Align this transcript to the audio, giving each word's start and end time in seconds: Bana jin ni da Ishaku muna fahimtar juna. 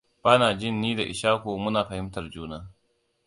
Bana 0.23 0.53
jin 0.59 0.81
ni 0.81 0.95
da 0.97 1.03
Ishaku 1.03 1.57
muna 1.59 1.85
fahimtar 1.87 2.29
juna. 2.31 2.69